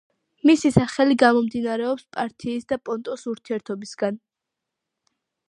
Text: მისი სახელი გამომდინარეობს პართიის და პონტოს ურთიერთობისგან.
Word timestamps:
მისი 0.49 0.69
სახელი 0.77 1.17
გამომდინარეობს 1.23 2.07
პართიის 2.17 2.67
და 2.73 2.81
პონტოს 2.89 3.27
ურთიერთობისგან. 3.35 4.19